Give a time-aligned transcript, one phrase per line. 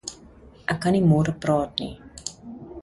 [0.73, 1.93] Ek kannie môre praat nie